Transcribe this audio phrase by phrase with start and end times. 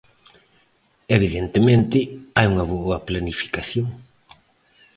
[1.17, 1.99] Evidentemente,
[2.37, 3.87] hai unha boa planificación.